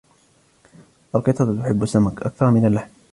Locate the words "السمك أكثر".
1.83-2.51